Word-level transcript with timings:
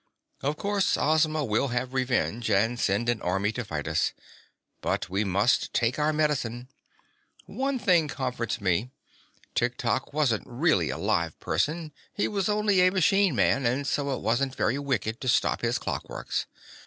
Of 0.41 0.57
course 0.57 0.97
Ozma 0.97 1.45
will 1.45 1.67
have 1.67 1.93
revenge, 1.93 2.49
and 2.49 2.79
send 2.79 3.07
an 3.07 3.21
army 3.21 3.51
to 3.51 3.63
fight 3.63 3.87
us, 3.87 4.13
but 4.81 5.11
we 5.11 5.23
must 5.23 5.75
take 5.75 5.99
our 5.99 6.11
medicine. 6.11 6.69
One 7.45 7.77
thing 7.77 8.07
comforts 8.07 8.59
me: 8.59 8.89
Tiktok 9.53 10.11
wasn't 10.11 10.47
really 10.47 10.89
a 10.89 10.97
live 10.97 11.39
person; 11.39 11.91
he 12.15 12.27
was 12.27 12.49
only 12.49 12.81
a 12.81 12.91
machine 12.91 13.35
man, 13.35 13.63
and 13.67 13.85
so 13.85 14.09
it 14.09 14.21
wasn't 14.21 14.55
very 14.55 14.79
wicked 14.79 15.21
to 15.21 15.27
stop 15.27 15.61
his 15.61 15.77
clockworks. 15.77 16.47